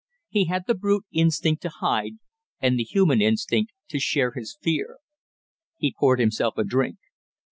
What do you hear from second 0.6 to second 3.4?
the brute instinct to hide, and the human